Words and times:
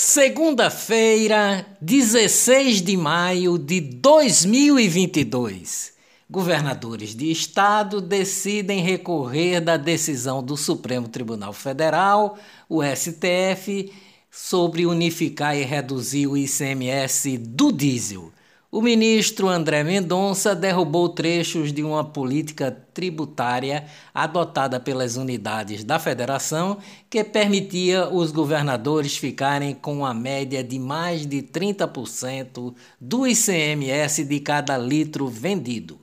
Segunda-feira, 0.00 1.66
16 1.80 2.82
de 2.82 2.96
maio 2.96 3.58
de 3.58 3.80
2022. 3.80 5.92
Governadores 6.30 7.16
de 7.16 7.32
estado 7.32 8.00
decidem 8.00 8.80
recorrer 8.80 9.60
da 9.60 9.76
decisão 9.76 10.40
do 10.40 10.56
Supremo 10.56 11.08
Tribunal 11.08 11.52
Federal, 11.52 12.38
o 12.68 12.80
STF, 12.80 13.92
sobre 14.30 14.86
unificar 14.86 15.58
e 15.58 15.64
reduzir 15.64 16.28
o 16.28 16.36
ICMS 16.36 17.36
do 17.36 17.72
diesel. 17.72 18.30
O 18.70 18.82
ministro 18.82 19.48
André 19.48 19.82
Mendonça 19.82 20.54
derrubou 20.54 21.08
trechos 21.08 21.72
de 21.72 21.82
uma 21.82 22.04
política 22.04 22.70
tributária 22.92 23.86
adotada 24.12 24.78
pelas 24.78 25.16
unidades 25.16 25.82
da 25.82 25.98
federação 25.98 26.76
que 27.08 27.24
permitia 27.24 28.10
os 28.10 28.30
governadores 28.30 29.16
ficarem 29.16 29.74
com 29.74 30.00
uma 30.00 30.12
média 30.12 30.62
de 30.62 30.78
mais 30.78 31.24
de 31.24 31.40
30% 31.40 32.74
do 33.00 33.26
ICMS 33.26 34.22
de 34.24 34.38
cada 34.40 34.76
litro 34.76 35.26
vendido. 35.28 35.98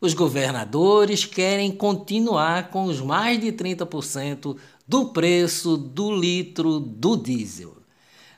Os 0.00 0.14
governadores 0.14 1.26
querem 1.26 1.70
continuar 1.70 2.70
com 2.70 2.84
os 2.84 2.98
mais 2.98 3.38
de 3.38 3.52
30% 3.52 4.56
do 4.88 5.12
preço 5.12 5.76
do 5.76 6.10
litro 6.16 6.80
do 6.80 7.14
diesel. 7.14 7.76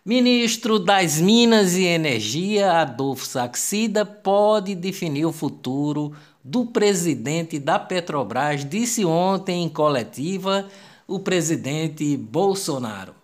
Ministro 0.09 0.79
das 0.79 1.21
Minas 1.21 1.75
e 1.75 1.85
Energia, 1.85 2.81
Adolfo 2.81 3.27
Saxida, 3.27 4.07
pode 4.07 4.75
definir 4.75 5.27
o 5.27 5.33
futuro 5.33 6.15
do 6.43 6.65
presidente 6.65 7.59
da 7.59 7.79
Petrobras, 7.79 8.65
disse 8.65 9.05
ontem 9.05 9.63
em 9.63 9.69
coletiva 9.69 10.67
o 11.07 11.19
presidente 11.19 12.17
Bolsonaro. 12.17 13.15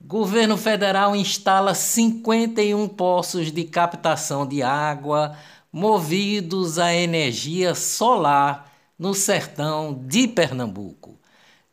Governo 0.00 0.56
federal 0.56 1.16
instala 1.16 1.74
51 1.74 2.86
poços 2.86 3.50
de 3.50 3.64
captação 3.64 4.46
de 4.46 4.62
água 4.62 5.36
movidos 5.72 6.78
a 6.78 6.94
energia 6.94 7.74
solar 7.74 8.72
no 8.96 9.14
sertão 9.14 10.00
de 10.06 10.28
Pernambuco. 10.28 11.19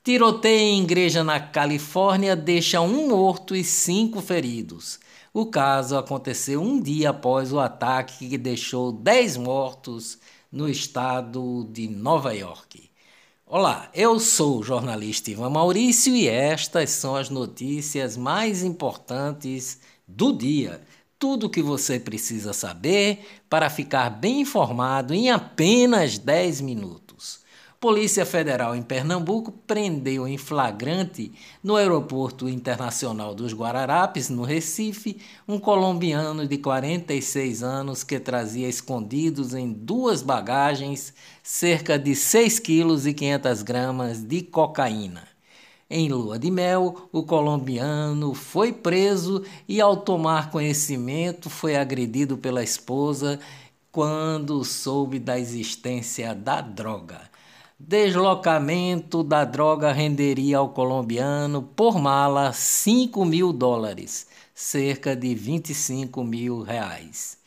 Tiroteio 0.07 0.61
em 0.61 0.83
igreja 0.83 1.21
na 1.21 1.37
Califórnia 1.37 2.33
deixa 2.33 2.79
um 2.79 3.09
morto 3.09 3.53
e 3.53 3.61
cinco 3.61 4.21
feridos. 4.21 5.01
O 5.33 5.47
caso 5.47 5.97
aconteceu 5.97 6.61
um 6.61 6.81
dia 6.81 7.09
após 7.09 7.51
o 7.51 7.59
ataque 7.59 8.29
que 8.29 8.37
deixou 8.37 8.89
dez 8.89 9.35
mortos 9.35 10.17
no 10.49 10.69
estado 10.69 11.67
de 11.73 11.89
Nova 11.89 12.33
York. 12.33 12.89
Olá, 13.45 13.91
eu 13.93 14.17
sou 14.17 14.59
o 14.59 14.63
jornalista 14.63 15.29
Ivan 15.29 15.49
Maurício 15.49 16.15
e 16.15 16.25
estas 16.25 16.91
são 16.91 17.17
as 17.17 17.29
notícias 17.29 18.15
mais 18.15 18.63
importantes 18.63 19.77
do 20.07 20.31
dia. 20.31 20.79
Tudo 21.19 21.47
o 21.47 21.49
que 21.49 21.61
você 21.61 21.99
precisa 21.99 22.53
saber 22.53 23.25
para 23.49 23.69
ficar 23.69 24.09
bem 24.09 24.39
informado 24.39 25.13
em 25.13 25.31
apenas 25.31 26.17
10 26.17 26.61
minutos. 26.61 27.06
Polícia 27.79 28.25
Federal 28.25 28.75
em 28.75 28.81
Pernambuco 28.81 29.51
prendeu 29.51 30.27
em 30.27 30.35
flagrante 30.35 31.31
no 31.63 31.75
Aeroporto 31.75 32.49
Internacional 32.49 33.35
dos 33.35 33.53
Guararapes, 33.53 34.29
no 34.29 34.41
Recife, 34.41 35.21
um 35.47 35.59
colombiano 35.59 36.47
de 36.47 36.57
46 36.57 37.61
anos 37.61 38.03
que 38.03 38.19
trazia 38.19 38.67
escondidos 38.67 39.53
em 39.53 39.71
duas 39.71 40.23
bagagens 40.23 41.13
cerca 41.43 41.99
de 41.99 42.15
6 42.15 42.57
quilos 42.57 43.05
e 43.05 43.13
500 43.13 43.61
gramas 43.61 44.23
de 44.23 44.41
cocaína. 44.41 45.27
Em 45.87 46.09
lua 46.09 46.39
de 46.39 46.49
mel, 46.49 47.07
o 47.11 47.21
colombiano 47.21 48.33
foi 48.33 48.73
preso 48.73 49.43
e, 49.67 49.79
ao 49.79 49.97
tomar 49.97 50.49
conhecimento, 50.49 51.47
foi 51.47 51.75
agredido 51.75 52.39
pela 52.39 52.63
esposa 52.63 53.39
quando 53.91 54.65
soube 54.65 55.19
da 55.19 55.37
existência 55.37 56.33
da 56.33 56.59
droga. 56.59 57.36
Deslocamento 57.79 59.21
da 59.21 59.45
droga 59.45 59.91
renderia 59.91 60.57
ao 60.57 60.69
colombiano 60.69 61.61
por 61.61 61.99
mala 61.99 62.51
5 62.51 63.23
mil 63.23 63.53
dólares, 63.53 64.25
cerca 64.53 65.15
de 65.15 65.35
25 65.35 66.23
mil 66.23 66.63
reais. 66.63 67.37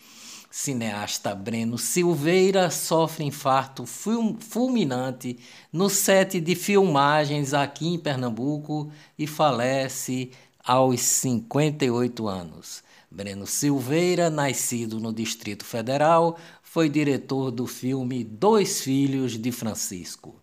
Cineasta 0.49 1.35
Breno 1.35 1.77
Silveira 1.77 2.71
sofre 2.71 3.25
infarto 3.25 3.85
fulminante 3.85 5.37
no 5.73 5.91
set 5.91 6.41
de 6.41 6.55
filmagens 6.55 7.53
aqui 7.53 7.89
em 7.89 7.99
Pernambuco 7.99 8.89
e 9.19 9.27
falece 9.27 10.31
aos 10.65 11.01
58 11.01 12.29
anos. 12.29 12.85
Breno 13.11 13.45
Silveira, 13.45 14.31
nascido 14.31 15.01
no 15.01 15.13
Distrito 15.13 15.65
Federal, 15.65 16.39
foi 16.73 16.89
diretor 16.89 17.51
do 17.51 17.67
filme 17.67 18.23
Dois 18.23 18.81
Filhos 18.83 19.37
de 19.37 19.51
Francisco. 19.51 20.37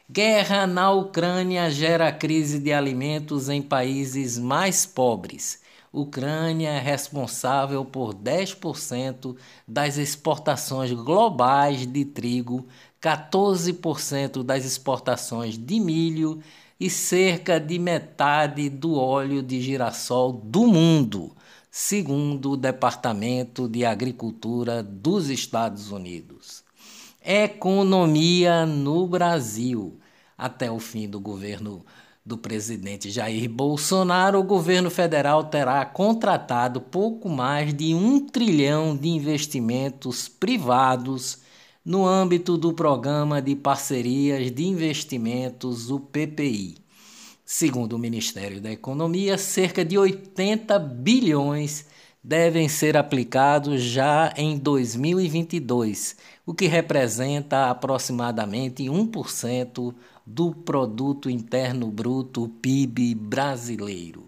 Guerra 0.08 0.66
na 0.66 0.92
Ucrânia 0.92 1.68
gera 1.68 2.12
crise 2.12 2.60
de 2.60 2.72
alimentos 2.72 3.48
em 3.48 3.60
países 3.60 4.38
mais 4.38 4.86
pobres. 4.86 5.60
Ucrânia 5.92 6.68
é 6.68 6.78
responsável 6.78 7.84
por 7.84 8.14
10% 8.14 9.36
das 9.66 9.96
exportações 9.96 10.92
globais 10.92 11.86
de 11.86 12.04
trigo, 12.04 12.66
14% 13.02 14.44
das 14.44 14.64
exportações 14.64 15.58
de 15.58 15.80
milho 15.80 16.40
e 16.78 16.88
cerca 16.88 17.58
de 17.58 17.78
metade 17.78 18.68
do 18.68 18.94
óleo 18.94 19.42
de 19.42 19.60
girassol 19.60 20.32
do 20.32 20.66
mundo 20.66 21.34
segundo 21.78 22.52
o 22.52 22.56
Departamento 22.56 23.68
de 23.68 23.84
Agricultura 23.84 24.82
dos 24.82 25.28
Estados 25.28 25.92
Unidos. 25.92 26.64
Economia 27.22 28.64
no 28.64 29.06
Brasil. 29.06 30.00
Até 30.38 30.70
o 30.70 30.78
fim 30.78 31.06
do 31.06 31.20
governo 31.20 31.84
do 32.24 32.38
presidente 32.38 33.10
Jair 33.10 33.50
Bolsonaro, 33.50 34.38
o 34.38 34.42
governo 34.42 34.90
federal 34.90 35.44
terá 35.44 35.84
contratado 35.84 36.80
pouco 36.80 37.28
mais 37.28 37.74
de 37.74 37.94
um 37.94 38.26
trilhão 38.26 38.96
de 38.96 39.08
investimentos 39.10 40.28
privados 40.28 41.42
no 41.84 42.06
âmbito 42.06 42.56
do 42.56 42.72
Programa 42.72 43.42
de 43.42 43.54
Parcerias 43.54 44.50
de 44.50 44.64
Investimentos, 44.64 45.90
o 45.90 46.00
PPI. 46.00 46.85
Segundo 47.48 47.92
o 47.92 47.98
Ministério 47.98 48.60
da 48.60 48.72
Economia, 48.72 49.38
cerca 49.38 49.84
de 49.84 49.96
80 49.96 50.76
bilhões 50.80 51.86
devem 52.20 52.68
ser 52.68 52.96
aplicados 52.96 53.82
já 53.82 54.34
em 54.36 54.58
2022, 54.58 56.16
o 56.44 56.52
que 56.52 56.66
representa 56.66 57.70
aproximadamente 57.70 58.86
1% 58.86 59.94
do 60.26 60.52
produto 60.52 61.30
interno 61.30 61.86
bruto 61.86 62.48
PIB 62.60 63.14
brasileiro. 63.14 64.26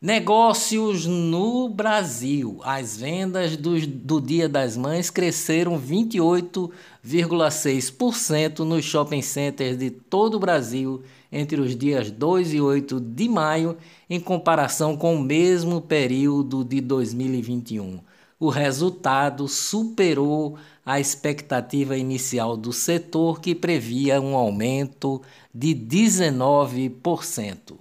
Negócios 0.00 1.06
no 1.06 1.68
Brasil. 1.68 2.60
As 2.62 2.96
vendas 2.96 3.56
do, 3.56 3.84
do 3.86 4.20
Dia 4.20 4.48
das 4.48 4.76
Mães 4.76 5.10
cresceram 5.10 5.80
28,6% 5.80 8.60
nos 8.60 8.84
shopping 8.84 9.22
centers 9.22 9.76
de 9.78 9.90
todo 9.90 10.34
o 10.34 10.38
Brasil 10.38 11.02
entre 11.34 11.60
os 11.60 11.76
dias 11.76 12.12
2 12.12 12.54
e 12.54 12.60
8 12.60 13.00
de 13.00 13.28
maio, 13.28 13.76
em 14.08 14.20
comparação 14.20 14.96
com 14.96 15.16
o 15.16 15.20
mesmo 15.20 15.80
período 15.80 16.64
de 16.64 16.80
2021. 16.80 17.98
O 18.38 18.48
resultado 18.48 19.48
superou 19.48 20.56
a 20.86 21.00
expectativa 21.00 21.96
inicial 21.96 22.56
do 22.56 22.72
setor, 22.72 23.40
que 23.40 23.52
previa 23.52 24.20
um 24.20 24.36
aumento 24.36 25.20
de 25.52 25.74
19%. 25.74 27.74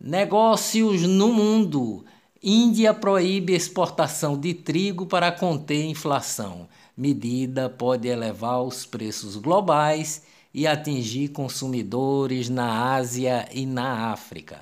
Negócios 0.00 1.02
no 1.02 1.32
mundo. 1.32 2.04
Índia 2.42 2.92
proíbe 2.92 3.54
exportação 3.54 4.36
de 4.36 4.52
trigo 4.52 5.06
para 5.06 5.30
conter 5.30 5.84
inflação. 5.84 6.66
Medida 6.96 7.70
pode 7.70 8.08
elevar 8.08 8.62
os 8.62 8.84
preços 8.84 9.36
globais 9.36 10.22
e 10.54 10.66
atingir 10.66 11.28
consumidores 11.28 12.48
na 12.48 12.94
Ásia 12.94 13.48
e 13.52 13.66
na 13.66 14.12
África. 14.12 14.60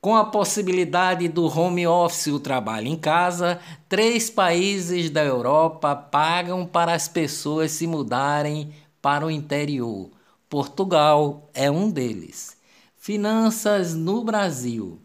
Com 0.00 0.16
a 0.16 0.24
possibilidade 0.24 1.28
do 1.28 1.46
home 1.46 1.86
office, 1.86 2.26
o 2.28 2.40
trabalho 2.40 2.88
em 2.88 2.96
casa, 2.96 3.60
três 3.88 4.28
países 4.28 5.10
da 5.10 5.22
Europa 5.22 5.94
pagam 5.94 6.66
para 6.66 6.92
as 6.92 7.06
pessoas 7.06 7.70
se 7.70 7.86
mudarem 7.86 8.72
para 9.00 9.24
o 9.26 9.30
interior. 9.30 10.10
Portugal 10.48 11.48
é 11.54 11.70
um 11.70 11.88
deles. 11.88 12.56
Finanças 12.96 13.94
no 13.94 14.24
Brasil. 14.24 15.00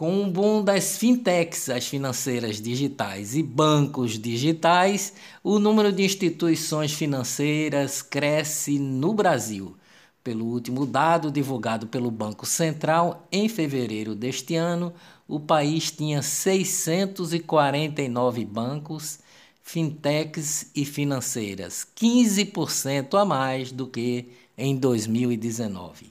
Com 0.00 0.24
o 0.24 0.30
boom 0.30 0.64
das 0.64 0.96
fintechs, 0.96 1.68
as 1.68 1.86
financeiras 1.86 2.58
digitais 2.58 3.36
e 3.36 3.42
bancos 3.42 4.18
digitais, 4.18 5.12
o 5.44 5.58
número 5.58 5.92
de 5.92 6.02
instituições 6.02 6.94
financeiras 6.94 8.00
cresce 8.00 8.78
no 8.78 9.12
Brasil. 9.12 9.76
Pelo 10.24 10.46
último 10.46 10.86
dado 10.86 11.30
divulgado 11.30 11.86
pelo 11.86 12.10
Banco 12.10 12.46
Central, 12.46 13.28
em 13.30 13.46
fevereiro 13.46 14.14
deste 14.14 14.56
ano, 14.56 14.90
o 15.28 15.38
país 15.38 15.90
tinha 15.90 16.22
649 16.22 18.46
bancos, 18.46 19.18
fintechs 19.62 20.70
e 20.74 20.86
financeiras, 20.86 21.86
15% 21.94 23.20
a 23.20 23.24
mais 23.26 23.70
do 23.70 23.86
que 23.86 24.30
em 24.56 24.78
2019. 24.78 26.06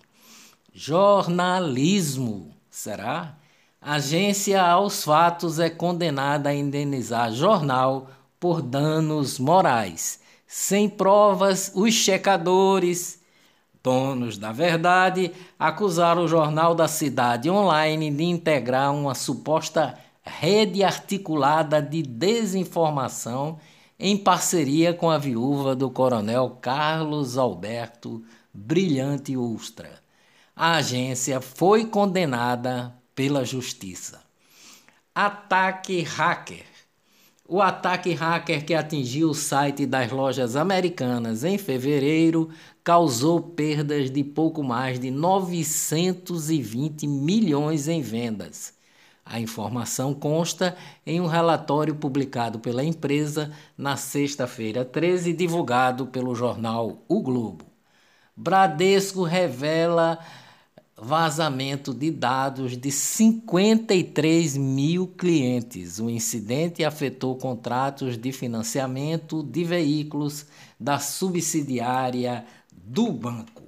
Jornalismo, 0.76 2.52
será? 2.70 3.39
Agência 3.82 4.62
aos 4.62 5.04
fatos 5.04 5.60
é 5.60 5.70
condenada 5.70 6.50
a 6.50 6.56
indenizar 6.56 7.32
jornal 7.32 8.10
por 8.40 8.62
danos 8.62 9.40
morais. 9.40 10.20
Sem 10.46 10.90
provas, 10.90 11.72
os 11.76 11.94
checadores 11.94 13.20
Donos 13.82 14.38
da 14.38 14.52
verdade 14.52 15.32
acusaram 15.58 16.26
o 16.26 16.28
Jornal 16.28 16.76
da 16.76 16.88
Cidade 16.88 17.50
Online 17.50 18.12
de 18.12 18.26
integrar 18.26 18.94
uma 18.94 19.16
suposta 19.16 19.98
rede 20.22 20.84
articulada 20.84 21.82
de 21.82 22.04
desinformação 22.04 23.58
em 23.98 24.18
parceria 24.18 24.94
com 24.94 25.10
a 25.10 25.18
viúva 25.18 25.78
do 25.78 25.90
coronel 25.90 26.58
Carlos 26.62 27.38
Alberto 27.38 28.22
Brilhante 28.54 29.38
Ustra. 29.38 30.02
A 30.54 30.76
agência 30.76 31.40
foi 31.40 31.86
condenada 31.86 32.99
pela 33.20 33.44
justiça. 33.44 34.22
Ataque 35.14 36.02
hacker. 36.04 36.64
O 37.46 37.62
ataque 37.62 38.14
hacker 38.14 38.64
que 38.64 38.74
atingiu 38.74 39.32
o 39.32 39.36
site 39.36 39.86
das 39.86 40.10
lojas 40.10 40.56
americanas 40.56 41.44
em 41.44 41.58
fevereiro 41.58 42.50
causou 42.82 43.42
perdas 43.42 44.10
de 44.10 44.24
pouco 44.24 44.64
mais 44.64 45.02
de 45.02 45.12
920 45.12 47.06
milhões 47.08 47.90
em 47.90 48.02
vendas. 48.02 48.74
A 49.26 49.38
informação 49.38 50.14
consta 50.14 50.78
em 51.06 51.20
um 51.20 51.28
relatório 51.28 51.96
publicado 51.96 52.58
pela 52.58 52.86
empresa 52.86 53.52
na 53.78 53.98
sexta-feira 53.98 54.86
13, 54.86 55.34
divulgado 55.34 56.08
pelo 56.08 56.34
jornal 56.34 57.04
O 57.06 57.22
Globo. 57.22 57.66
Bradesco 58.34 59.24
revela 59.24 60.18
vazamento 61.02 61.94
de 61.94 62.12
dados 62.12 62.78
de 62.78 62.92
53 62.92 64.58
mil 64.58 65.08
clientes. 65.08 66.00
O 66.00 66.10
incidente 66.10 66.84
afetou 66.84 67.36
contratos 67.36 68.18
de 68.18 68.32
financiamento 68.32 69.42
de 69.42 69.64
veículos 69.64 70.46
da 70.80 71.00
subsidiária 71.00 72.46
do 72.72 73.12
banco. 73.12 73.64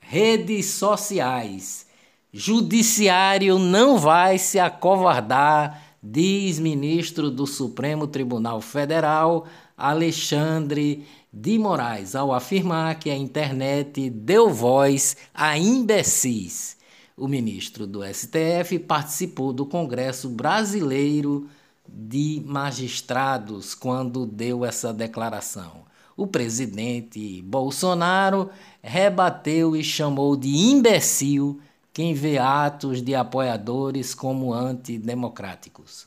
Redes 0.00 0.66
sociais. 0.66 1.86
Judiciário 2.32 3.58
não 3.58 3.98
vai 3.98 4.38
se 4.38 4.58
acovardar, 4.58 5.82
diz 6.02 6.58
ministro 6.58 7.30
do 7.30 7.46
Supremo 7.46 8.06
Tribunal 8.06 8.60
Federal, 8.60 9.46
Alexandre 9.76 11.04
de 11.32 11.58
Moraes, 11.58 12.14
ao 12.14 12.32
afirmar 12.32 12.98
que 12.98 13.10
a 13.10 13.16
internet 13.16 14.08
deu 14.10 14.50
voz 14.50 15.16
a 15.34 15.58
imbecis 15.58 16.76
o 17.16 17.26
ministro 17.26 17.86
do 17.86 18.04
STF 18.04 18.78
participou 18.80 19.50
do 19.50 19.64
Congresso 19.64 20.28
Brasileiro 20.28 21.48
de 21.88 22.42
Magistrados 22.44 23.74
quando 23.74 24.26
deu 24.26 24.66
essa 24.66 24.92
declaração. 24.92 25.86
O 26.14 26.26
presidente 26.26 27.40
Bolsonaro 27.40 28.50
rebateu 28.82 29.74
e 29.74 29.82
chamou 29.82 30.36
de 30.36 30.54
imbecil 30.56 31.58
quem 31.90 32.12
vê 32.12 32.36
atos 32.36 33.00
de 33.00 33.14
apoiadores 33.14 34.14
como 34.14 34.52
antidemocráticos. 34.52 36.06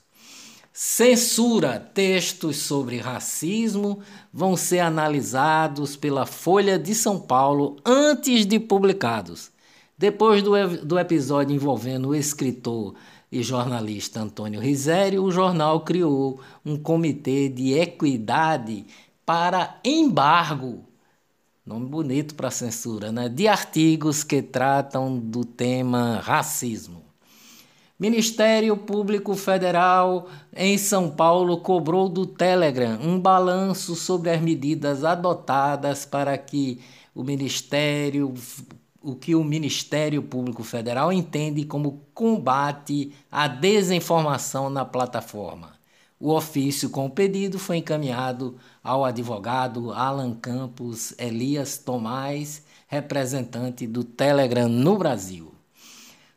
Censura 0.81 1.78
textos 1.78 2.56
sobre 2.56 3.00
racismo 3.00 4.00
vão 4.31 4.56
ser 4.56 4.80
analisados 4.80 5.98
pela 5.98 6.26
Folha 6.26 6.80
de 6.80 6.96
São 6.96 7.20
Paulo 7.20 7.76
antes 7.86 8.46
de 8.46 8.62
publicados. 8.62 9.52
Depois 9.98 10.42
do, 10.42 10.86
do 10.86 10.98
episódio 10.98 11.54
envolvendo 11.54 12.08
o 12.08 12.16
escritor 12.16 12.96
e 13.30 13.44
jornalista 13.44 14.22
Antônio 14.22 14.62
Risério, 14.62 15.22
o 15.22 15.31
jornal 15.34 15.81
criou 15.81 16.40
um 16.66 16.78
comitê 16.78 17.50
de 17.50 17.74
equidade 17.74 18.86
para 19.25 19.82
embargo, 19.84 20.86
nome 21.66 21.88
bonito 21.88 22.36
para 22.36 22.50
censura, 22.50 23.12
né? 23.12 23.28
de 23.28 23.50
artigos 23.50 24.24
que 24.24 24.42
tratam 24.42 25.20
do 25.20 25.44
tema 25.44 26.22
racismo. 26.24 27.09
Ministério 28.00 28.78
Público 28.78 29.36
Federal 29.36 30.30
em 30.56 30.78
São 30.78 31.12
Paulo 31.12 31.57
cobrou 31.57 32.07
do 32.07 32.25
Telegram 32.25 32.98
um 33.01 33.19
balanço 33.19 33.94
sobre 33.94 34.30
as 34.30 34.40
medidas 34.40 35.04
adotadas 35.04 36.06
para 36.06 36.38
que 36.38 36.80
o 37.13 37.25
Ministério 37.25 38.34
o 39.01 39.16
que 39.16 39.36
o 39.36 39.44
Ministério 39.44 40.24
Público 40.24 40.63
Federal 40.63 41.12
entende 41.12 41.66
como 41.66 42.01
combate 42.13 43.13
à 43.30 43.50
desinformação 43.50 44.69
na 44.69 44.86
plataforma. 44.86 45.74
O 46.18 46.31
ofício 46.34 46.90
com 46.90 47.06
o 47.06 47.10
pedido 47.10 47.60
foi 47.60 47.78
encaminhado 47.78 48.56
ao 48.81 49.04
advogado 49.04 49.92
Alan 49.92 50.36
Campos 50.36 51.13
Elias 51.18 51.78
Tomás, 51.78 52.63
representante 52.88 53.86
do 53.86 54.06
Telegram 54.06 54.69
no 54.69 54.98
Brasil. 54.98 55.59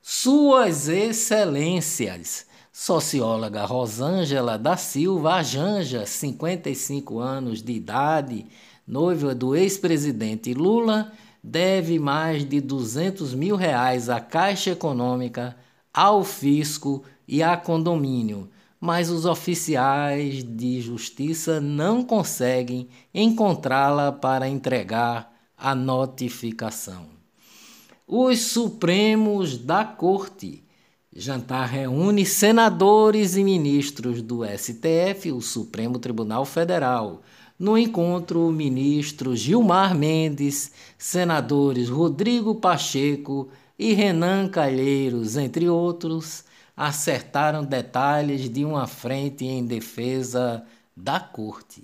Suas 0.05 0.89
Excelências, 0.89 2.45
socióloga 2.73 3.65
Rosângela 3.65 4.59
da 4.59 4.77
Silva 4.77 5.45
Janja, 5.45 6.05
55 6.05 7.21
anos 7.21 7.63
de 7.63 7.75
idade, 7.75 8.47
noiva 8.85 9.33
do 9.33 9.55
ex-presidente 9.55 10.53
Lula, 10.55 11.13
deve 11.41 12.01
mais 12.01 12.45
de 12.45 12.61
200 12.61 13.33
mil 13.33 13.55
reais 13.55 14.09
à 14.09 14.19
Caixa 14.19 14.71
Econômica, 14.71 15.57
ao 15.95 16.25
fisco 16.25 17.05
e 17.27 17.41
a 17.41 17.57
condomínio, 17.57 18.51
mas 18.81 19.09
os 19.09 19.25
oficiais 19.25 20.43
de 20.43 20.81
justiça 20.81 21.61
não 21.61 22.03
conseguem 22.03 22.89
encontrá-la 23.15 24.11
para 24.11 24.49
entregar 24.49 25.33
a 25.57 25.77
notificação. 25.77 27.22
Os 28.15 28.41
Supremos 28.41 29.57
da 29.57 29.87
Corte. 29.87 30.63
Jantar 31.17 31.67
reúne 31.67 32.27
senadores 32.27 33.39
e 33.39 33.43
ministros 33.43 34.21
do 34.21 34.45
STF, 34.45 35.33
o 35.33 35.41
Supremo 35.41 35.99
Tribunal 35.99 36.45
Federal 36.45 37.23
no 37.59 37.79
encontro, 37.79 38.47
o 38.47 38.53
ministro 38.53 39.35
Gilmar 39.35 39.95
Mendes, 39.95 40.73
senadores 40.99 41.89
Rodrigo 41.89 42.55
Pacheco 42.57 43.49
e 43.79 43.95
Renan 43.95 44.47
Calheiros, 44.47 45.39
entre 45.39 45.67
outros, 45.71 46.45
acertaram 46.77 47.65
detalhes 47.65 48.51
de 48.51 48.63
uma 48.63 48.87
frente 48.87 49.47
em 49.47 49.65
defesa 49.65 50.63
da 50.95 51.19
corte. 51.19 51.83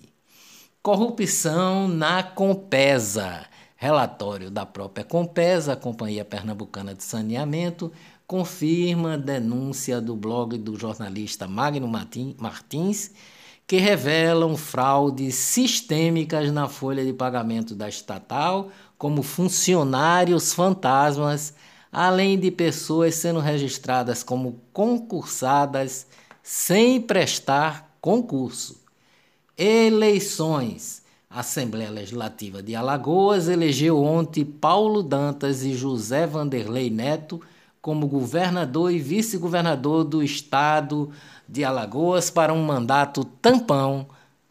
Corrupção 0.82 1.88
na 1.88 2.22
Compesa. 2.22 3.46
Relatório 3.80 4.50
da 4.50 4.66
própria 4.66 5.04
Compesa, 5.04 5.74
a 5.74 5.76
Companhia 5.76 6.24
Pernambucana 6.24 6.96
de 6.96 7.04
Saneamento, 7.04 7.92
confirma 8.26 9.16
denúncia 9.16 10.00
do 10.00 10.16
blog 10.16 10.58
do 10.58 10.76
jornalista 10.76 11.46
Magno 11.46 11.86
Martins 11.86 13.12
que 13.68 13.76
revelam 13.76 14.56
fraudes 14.56 15.36
sistêmicas 15.36 16.50
na 16.50 16.68
folha 16.68 17.04
de 17.04 17.12
pagamento 17.12 17.72
da 17.76 17.88
estatal, 17.88 18.70
como 18.96 19.22
funcionários 19.22 20.52
fantasmas, 20.52 21.54
além 21.92 22.36
de 22.36 22.50
pessoas 22.50 23.14
sendo 23.14 23.38
registradas 23.38 24.24
como 24.24 24.60
concursadas 24.72 26.04
sem 26.42 27.00
prestar 27.00 27.96
concurso. 28.00 28.82
Eleições. 29.56 30.97
A 31.30 31.40
Assembleia 31.40 31.90
Legislativa 31.90 32.62
de 32.62 32.74
Alagoas 32.74 33.48
elegeu 33.48 34.02
ontem 34.02 34.46
Paulo 34.46 35.02
Dantas 35.02 35.62
e 35.62 35.74
José 35.74 36.26
Vanderlei 36.26 36.88
Neto 36.88 37.40
como 37.82 38.08
governador 38.08 38.90
e 38.90 38.98
vice-governador 38.98 40.04
do 40.04 40.22
estado 40.22 41.10
de 41.46 41.64
Alagoas 41.64 42.30
para 42.30 42.54
um 42.54 42.64
mandato 42.64 43.24
tampão 43.24 44.06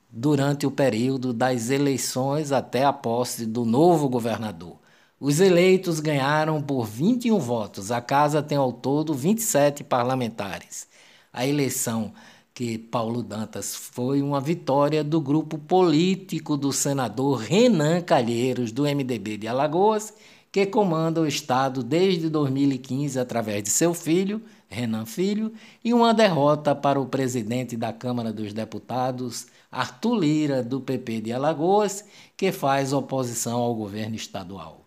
durante 0.07 0.67
o 0.67 0.71
período 0.71 1.33
das 1.33 1.71
eleições 1.71 2.51
até 2.51 2.85
a 2.85 2.93
posse 2.93 3.47
do 3.47 3.65
novo 3.65 4.07
governador. 4.07 4.77
Os 5.19 5.39
eleitos 5.39 5.99
ganharam 5.99 6.61
por 6.61 6.85
21 6.85 7.39
votos. 7.39 7.91
A 7.91 8.01
casa 8.01 8.43
tem 8.43 8.57
ao 8.57 8.71
todo 8.71 9.15
27 9.15 9.83
parlamentares. 9.83 10.87
A 11.33 11.45
eleição 11.45 12.13
que 12.57 12.75
Paulo 12.75 13.21
Dantas 13.21 13.75
foi 13.75 14.19
uma 14.19 14.41
vitória 14.41 15.03
do 15.03 15.21
grupo 15.21 15.59
político 15.59 16.57
do 16.57 16.73
senador 16.73 17.37
Renan 17.37 18.01
Calheiros, 18.01 18.71
do 18.71 18.81
MDB 18.81 19.37
de 19.37 19.47
Alagoas, 19.47 20.11
que 20.51 20.65
comanda 20.65 21.21
o 21.21 21.27
Estado 21.27 21.83
desde 21.83 22.31
2015 22.31 23.19
através 23.19 23.61
de 23.61 23.69
seu 23.69 23.93
filho, 23.93 24.41
Renan 24.67 25.05
Filho, 25.05 25.53
e 25.85 25.93
uma 25.93 26.15
derrota 26.15 26.73
para 26.73 26.99
o 26.99 27.05
presidente 27.05 27.77
da 27.77 27.93
Câmara 27.93 28.33
dos 28.33 28.53
Deputados, 28.53 29.45
Arthur 29.71 30.15
Lira, 30.15 30.63
do 30.63 30.81
PP 30.81 31.21
de 31.21 31.33
Alagoas, 31.33 32.05
que 32.35 32.51
faz 32.51 32.91
oposição 32.91 33.59
ao 33.59 33.75
governo 33.75 34.15
estadual. 34.15 34.86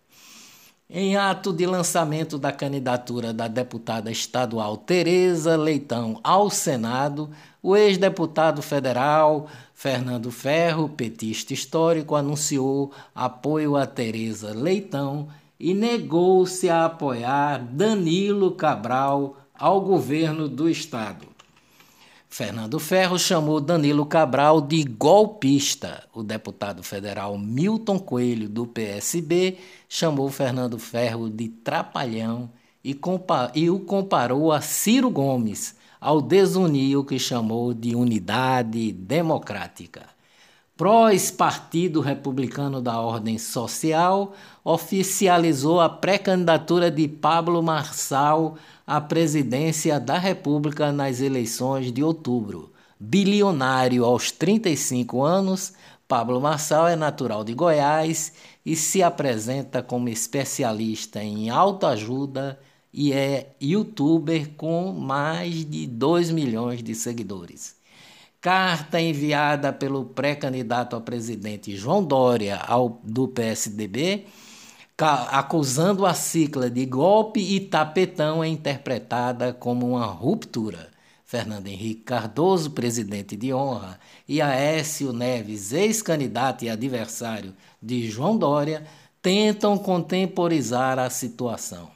Em 0.93 1.15
ato 1.15 1.53
de 1.53 1.65
lançamento 1.65 2.37
da 2.37 2.51
candidatura 2.51 3.31
da 3.31 3.47
deputada 3.47 4.11
estadual 4.11 4.75
Tereza 4.75 5.55
Leitão 5.55 6.19
ao 6.21 6.49
Senado, 6.49 7.29
o 7.63 7.77
ex-deputado 7.77 8.61
federal 8.61 9.47
Fernando 9.73 10.29
Ferro, 10.29 10.89
petista 10.89 11.53
histórico, 11.53 12.13
anunciou 12.13 12.91
apoio 13.15 13.77
a 13.77 13.85
Tereza 13.85 14.53
Leitão 14.53 15.29
e 15.57 15.73
negou-se 15.73 16.69
a 16.69 16.83
apoiar 16.83 17.59
Danilo 17.59 18.51
Cabral 18.51 19.37
ao 19.57 19.79
governo 19.79 20.49
do 20.49 20.69
estado. 20.69 21.30
Fernando 22.33 22.79
Ferro 22.79 23.19
chamou 23.19 23.59
Danilo 23.59 24.05
Cabral 24.05 24.61
de 24.61 24.85
golpista. 24.85 26.01
O 26.13 26.23
deputado 26.23 26.81
federal 26.81 27.37
Milton 27.37 27.99
Coelho, 27.99 28.47
do 28.47 28.65
PSB, 28.65 29.57
chamou 29.89 30.29
Fernando 30.29 30.79
Ferro 30.79 31.29
de 31.29 31.49
trapalhão 31.49 32.49
e, 32.81 32.97
e 33.53 33.69
o 33.69 33.79
comparou 33.81 34.53
a 34.53 34.61
Ciro 34.61 35.09
Gomes, 35.09 35.75
ao 35.99 36.21
desunir 36.21 36.97
o 36.97 37.03
que 37.03 37.19
chamou 37.19 37.73
de 37.73 37.93
unidade 37.97 38.93
democrática. 38.93 40.03
Prós 40.77 41.29
Partido 41.29 41.99
Republicano 41.99 42.81
da 42.81 42.97
Ordem 42.99 43.37
Social 43.37 44.33
oficializou 44.63 45.81
a 45.81 45.89
pré-candidatura 45.89 46.89
de 46.89 47.09
Pablo 47.09 47.61
Marçal 47.61 48.55
à 48.91 48.99
presidência 48.99 50.01
da 50.01 50.17
República 50.17 50.91
nas 50.91 51.21
eleições 51.21 51.93
de 51.93 52.03
outubro. 52.03 52.73
Bilionário 52.99 54.03
aos 54.03 54.31
35 54.31 55.23
anos, 55.23 55.71
Pablo 56.09 56.41
Marçal 56.41 56.89
é 56.89 56.95
natural 56.97 57.45
de 57.45 57.53
Goiás 57.53 58.33
e 58.65 58.75
se 58.75 59.01
apresenta 59.01 59.81
como 59.81 60.09
especialista 60.09 61.23
em 61.23 61.49
autoajuda 61.49 62.59
e 62.93 63.13
é 63.13 63.55
youtuber 63.61 64.49
com 64.57 64.91
mais 64.91 65.63
de 65.63 65.87
2 65.87 66.29
milhões 66.29 66.83
de 66.83 66.93
seguidores. 66.93 67.77
Carta 68.41 68.99
enviada 68.99 69.71
pelo 69.71 70.03
pré-candidato 70.03 70.97
a 70.97 70.99
presidente 70.99 71.77
João 71.77 72.03
Dória 72.03 72.57
ao, 72.57 72.99
do 73.05 73.25
PSDB 73.29 74.25
acusando 74.97 76.05
a 76.05 76.13
cicla 76.13 76.69
de 76.69 76.85
golpe 76.85 77.39
e 77.39 77.59
tapetão 77.59 78.43
é 78.43 78.47
interpretada 78.47 79.53
como 79.53 79.89
uma 79.89 80.05
ruptura. 80.05 80.89
Fernando 81.25 81.67
Henrique 81.67 82.01
Cardoso, 82.01 82.71
presidente 82.71 83.37
de 83.37 83.53
honra, 83.53 83.97
e 84.27 84.41
Aécio 84.41 85.13
Neves, 85.13 85.71
ex-candidato 85.71 86.65
e 86.65 86.69
adversário 86.69 87.53
de 87.81 88.09
João 88.09 88.37
Dória, 88.37 88.83
tentam 89.21 89.77
contemporizar 89.77 90.99
a 90.99 91.09
situação. 91.09 91.89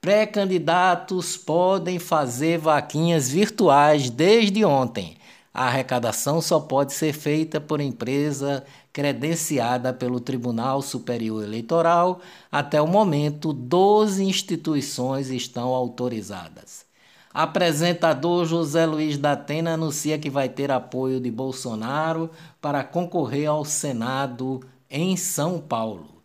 Pré-candidatos 0.00 1.36
podem 1.36 1.98
fazer 1.98 2.58
vaquinhas 2.58 3.28
virtuais 3.28 4.10
desde 4.10 4.64
ontem. 4.64 5.16
A 5.54 5.66
arrecadação 5.66 6.40
só 6.40 6.58
pode 6.58 6.94
ser 6.94 7.12
feita 7.12 7.60
por 7.60 7.80
empresa 7.80 8.64
credenciada 8.92 9.92
pelo 9.92 10.18
Tribunal 10.18 10.80
Superior 10.80 11.44
Eleitoral. 11.44 12.20
Até 12.50 12.80
o 12.80 12.86
momento, 12.86 13.52
12 13.52 14.24
instituições 14.24 15.28
estão 15.28 15.68
autorizadas. 15.68 16.86
Apresentador 17.34 18.44
José 18.46 18.86
Luiz 18.86 19.16
da 19.18 19.32
Atena 19.32 19.74
anuncia 19.74 20.18
que 20.18 20.30
vai 20.30 20.48
ter 20.48 20.70
apoio 20.70 21.20
de 21.20 21.30
Bolsonaro 21.30 22.30
para 22.60 22.84
concorrer 22.84 23.48
ao 23.48 23.64
Senado 23.64 24.60
em 24.90 25.16
São 25.16 25.58
Paulo. 25.58 26.22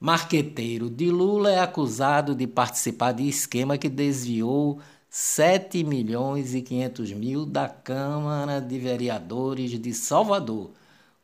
Marqueteiro 0.00 0.88
de 0.88 1.10
Lula 1.10 1.50
é 1.50 1.58
acusado 1.58 2.34
de 2.34 2.46
participar 2.46 3.12
de 3.12 3.28
esquema 3.28 3.76
que 3.76 3.88
desviou 3.88 4.78
7 5.10 5.82
milhões 5.84 6.54
e 6.54 6.62
500 6.62 7.12
mil 7.12 7.46
da 7.46 7.68
Câmara 7.68 8.60
de 8.60 8.78
Vereadores 8.78 9.70
de 9.80 9.94
Salvador 9.94 10.70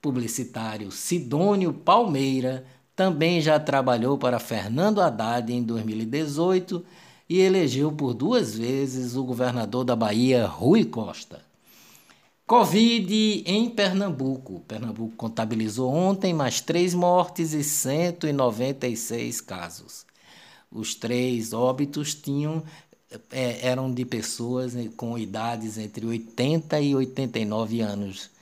publicitário 0.05 0.91
Sidônio 0.91 1.73
Palmeira 1.73 2.67
também 2.95 3.41
já 3.41 3.59
trabalhou 3.59 4.19
para 4.19 4.39
Fernando 4.39 5.01
Haddad 5.01 5.51
em 5.51 5.63
2018 5.63 6.85
e 7.27 7.41
elegeu 7.41 7.91
por 7.91 8.13
duas 8.13 8.55
vezes 8.55 9.17
o 9.17 9.25
governador 9.25 9.83
da 9.83 9.97
Bahia, 9.97 10.47
Rui 10.47 10.85
Costa. 10.85 11.43
Covid 12.47 13.43
em 13.47 13.71
Pernambuco. 13.71 14.61
Pernambuco 14.69 15.17
contabilizou 15.17 15.91
ontem 15.91 16.35
mais 16.35 16.61
três 16.61 16.93
mortes 16.93 17.55
e 17.55 17.65
196 17.65 19.41
casos. 19.41 20.05
Os 20.71 20.95
três 20.95 21.55
óbitos 21.55 22.15
tinham 22.15 22.63
é, 23.31 23.67
eram 23.67 23.93
de 23.93 24.05
pessoas 24.05 24.75
com 24.97 25.19
idades 25.19 25.79
entre 25.79 26.07
80 26.07 26.81
e 26.81 26.95
89 26.95 27.81
anos 27.81 28.35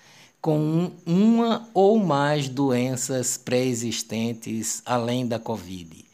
com 0.42 0.90
uma 1.06 1.68
ou 1.72 2.00
mais 2.00 2.48
doenças 2.48 3.36
pré-existentes 3.36 4.82
além 4.84 5.24
da 5.24 5.38
Covid. 5.38 6.04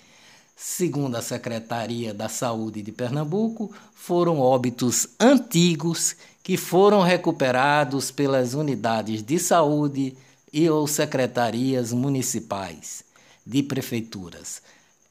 Segundo 0.54 1.16
a 1.16 1.22
Secretaria 1.22 2.12
da 2.12 2.28
Saúde 2.28 2.82
de 2.82 2.92
Pernambuco, 2.92 3.72
foram 3.94 4.38
óbitos 4.38 5.08
antigos 5.18 6.14
que 6.42 6.58
foram 6.58 7.00
recuperados 7.00 8.10
pelas 8.10 8.52
unidades 8.52 9.22
de 9.22 9.38
saúde 9.38 10.14
e 10.52 10.68
ou 10.68 10.86
secretarias 10.86 11.90
municipais 11.92 13.02
de 13.46 13.62
prefeituras. 13.62 14.60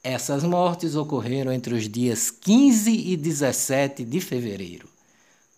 Essas 0.09 0.41
mortes 0.41 0.95
ocorreram 0.95 1.51
entre 1.51 1.75
os 1.75 1.89
dias 1.89 2.31
15 2.31 2.89
e 2.89 3.17
17 3.17 4.05
de 4.05 4.21
fevereiro. 4.21 4.87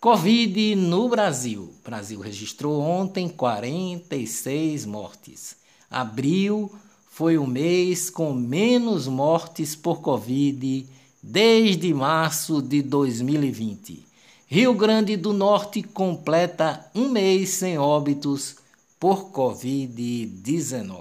Covid 0.00 0.74
no 0.74 1.08
Brasil. 1.08 1.62
O 1.62 1.88
Brasil 1.88 2.18
registrou 2.18 2.80
ontem 2.80 3.28
46 3.28 4.86
mortes. 4.86 5.54
Abril 5.88 6.68
foi 7.12 7.38
o 7.38 7.46
mês 7.46 8.10
com 8.10 8.34
menos 8.34 9.06
mortes 9.06 9.76
por 9.76 10.00
Covid 10.00 10.84
desde 11.22 11.94
março 11.94 12.60
de 12.60 12.82
2020. 12.82 14.04
Rio 14.48 14.74
Grande 14.74 15.16
do 15.16 15.32
Norte 15.32 15.80
completa 15.80 16.90
um 16.92 17.08
mês 17.08 17.50
sem 17.50 17.78
óbitos 17.78 18.56
por 18.98 19.30
Covid-19. 19.30 20.98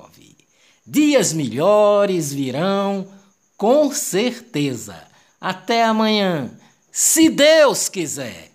Dias 0.85 1.33
melhores 1.33 2.31
virão, 2.31 3.07
com 3.59 3.91
certeza. 3.91 5.03
Até 5.39 5.83
amanhã, 5.83 6.49
se 6.89 7.27
Deus 7.27 7.89
quiser. 7.89 8.48